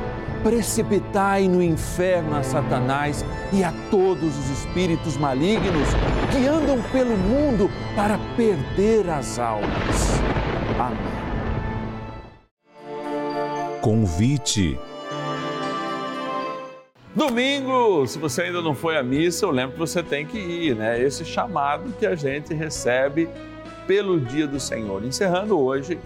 precipitai 0.44 1.48
no 1.48 1.62
inferno 1.62 2.36
a 2.36 2.44
Satanás 2.44 3.26
e 3.52 3.64
a 3.64 3.74
todos 3.90 4.38
os 4.38 4.50
espíritos 4.50 5.18
malignos 5.18 5.88
que 6.32 6.48
andam 6.48 6.82
pelo 6.92 7.16
mundo 7.18 7.70
para 7.96 8.18
perder 8.36 9.10
as 9.10 9.40
almas. 9.40 10.20
Amém. 10.80 11.18
Convite. 13.82 14.78
Domingo, 17.16 18.06
se 18.06 18.20
você 18.20 18.44
ainda 18.44 18.62
não 18.62 18.76
foi 18.76 18.96
à 18.96 19.02
missa, 19.02 19.46
eu 19.46 19.50
lembro 19.50 19.74
que 19.74 19.80
você 19.80 20.04
tem 20.04 20.26
que 20.26 20.38
ir, 20.38 20.76
né? 20.76 21.02
Esse 21.02 21.26
chamado 21.26 21.92
que 21.98 22.06
a 22.06 22.16
gente 22.16 22.54
recebe 22.54 23.28
pelo 23.88 24.20
dia 24.20 24.46
do 24.46 24.60
Senhor. 24.60 25.04
Encerrando 25.04 25.58
hoje 25.58 25.98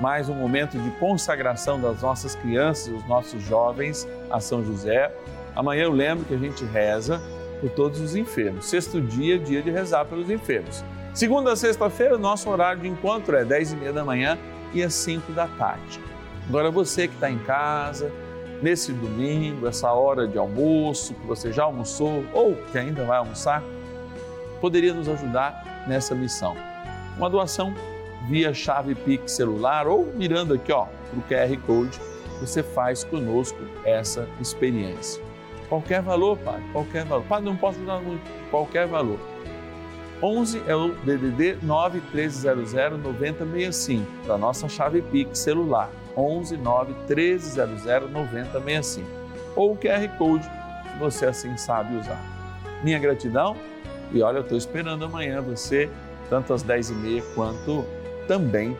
mais 0.00 0.28
um 0.28 0.34
momento 0.34 0.78
de 0.78 0.90
consagração 0.92 1.80
das 1.80 2.02
nossas 2.02 2.34
crianças, 2.34 2.92
dos 2.92 3.06
nossos 3.08 3.42
jovens 3.42 4.06
a 4.30 4.38
São 4.38 4.64
José. 4.64 5.12
Amanhã 5.56 5.84
eu 5.84 5.92
lembro 5.92 6.24
que 6.24 6.34
a 6.34 6.38
gente 6.38 6.64
reza 6.64 7.20
por 7.60 7.70
todos 7.70 8.00
os 8.00 8.14
enfermos. 8.14 8.66
Sexto 8.66 9.00
dia, 9.00 9.38
dia 9.38 9.60
de 9.60 9.70
rezar 9.70 10.04
pelos 10.04 10.30
enfermos. 10.30 10.84
Segunda 11.12 11.52
a 11.52 11.56
sexta-feira, 11.56 12.16
nosso 12.16 12.48
horário 12.48 12.80
de 12.80 12.88
encontro 12.88 13.36
é 13.36 13.44
10 13.44 13.72
e 13.72 13.76
meia 13.76 13.92
da 13.92 14.04
manhã 14.04 14.38
e 14.72 14.82
às 14.82 14.94
5 14.94 15.32
da 15.32 15.48
tarde. 15.48 16.00
Agora 16.48 16.70
você 16.70 17.08
que 17.08 17.14
está 17.14 17.28
em 17.28 17.38
casa, 17.38 18.12
nesse 18.62 18.92
domingo, 18.92 19.66
essa 19.66 19.90
hora 19.92 20.28
de 20.28 20.38
almoço, 20.38 21.14
que 21.14 21.26
você 21.26 21.52
já 21.52 21.64
almoçou 21.64 22.24
ou 22.32 22.54
que 22.70 22.78
ainda 22.78 23.04
vai 23.04 23.18
almoçar, 23.18 23.62
poderia 24.60 24.94
nos 24.94 25.08
ajudar 25.08 25.84
nessa 25.88 26.14
missão. 26.14 26.56
Uma 27.16 27.28
doação 27.28 27.74
via 28.28 28.52
chave 28.52 28.94
Pix 28.94 29.32
celular 29.32 29.86
ou 29.86 30.12
mirando 30.14 30.54
aqui 30.54 30.70
ó, 30.72 30.86
o 31.16 31.22
QR 31.22 31.56
Code, 31.66 31.98
você 32.40 32.62
faz 32.62 33.02
conosco 33.02 33.58
essa 33.84 34.28
experiência. 34.40 35.22
Qualquer 35.68 36.02
valor, 36.02 36.38
Padre, 36.38 36.62
qualquer 36.72 37.04
valor. 37.04 37.24
Padre, 37.24 37.44
não 37.46 37.56
posso 37.56 37.78
ajudar 37.78 38.00
muito, 38.00 38.22
qualquer 38.50 38.86
valor. 38.86 39.18
11 40.22 40.62
é 40.66 40.74
o 40.74 40.94
DDD 41.04 41.58
9300 41.62 43.00
9065, 43.00 44.26
da 44.26 44.36
nossa 44.36 44.68
chave 44.68 45.02
Pix 45.02 45.38
celular. 45.38 45.90
11 46.16 46.56
9300 46.56 48.10
9065. 48.10 49.06
Ou 49.54 49.72
o 49.72 49.76
QR 49.76 50.08
Code, 50.16 50.44
se 50.44 50.98
você 50.98 51.26
assim 51.26 51.56
sabe 51.56 51.96
usar. 51.96 52.20
Minha 52.82 52.98
gratidão 52.98 53.56
e 54.12 54.22
olha, 54.22 54.38
eu 54.38 54.42
estou 54.42 54.56
esperando 54.56 55.04
amanhã 55.04 55.40
você, 55.40 55.90
tanto 56.30 56.52
às 56.54 56.64
10h30 56.64 57.22
quanto 57.34 57.84
também 58.28 58.76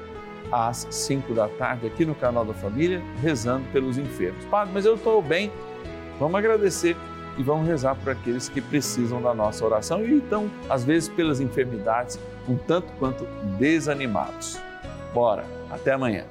às 0.52 0.86
5 0.90 1.34
da 1.34 1.48
tarde 1.48 1.86
aqui 1.86 2.04
no 2.04 2.14
canal 2.14 2.44
da 2.44 2.54
Família, 2.54 3.02
rezando 3.20 3.64
pelos 3.72 3.98
enfermos. 3.98 4.44
Padre, 4.44 4.72
mas 4.72 4.84
eu 4.84 4.94
estou 4.94 5.20
bem. 5.20 5.50
Vamos 6.20 6.38
agradecer 6.38 6.96
e 7.36 7.42
vamos 7.42 7.66
rezar 7.66 7.94
por 7.96 8.10
aqueles 8.10 8.48
que 8.48 8.60
precisam 8.60 9.20
da 9.20 9.34
nossa 9.34 9.64
oração 9.64 10.04
e 10.04 10.18
estão, 10.18 10.50
às 10.68 10.84
vezes, 10.84 11.08
pelas 11.08 11.40
enfermidades, 11.40 12.18
um 12.48 12.56
tanto 12.56 12.92
quanto 12.98 13.24
desanimados. 13.58 14.58
Bora, 15.12 15.44
até 15.70 15.92
amanhã. 15.92 16.24